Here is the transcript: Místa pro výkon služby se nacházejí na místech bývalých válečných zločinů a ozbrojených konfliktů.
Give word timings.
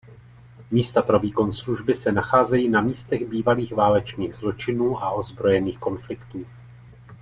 Místa 0.71 1.01
pro 1.01 1.19
výkon 1.19 1.53
služby 1.53 1.95
se 1.95 2.11
nacházejí 2.11 2.69
na 2.69 2.81
místech 2.81 3.25
bývalých 3.29 3.73
válečných 3.73 4.35
zločinů 4.35 5.03
a 5.03 5.11
ozbrojených 5.11 5.79
konfliktů. 5.79 6.45